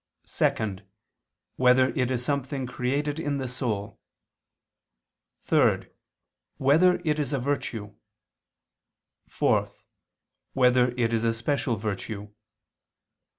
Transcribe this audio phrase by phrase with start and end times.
[0.25, 0.77] (2)
[1.57, 3.99] Whether it is something created in the soul?
[5.43, 5.89] (3)
[6.57, 7.93] Whether it is a virtue?
[9.27, 9.67] (4)
[10.53, 12.31] Whether it is a special virtue?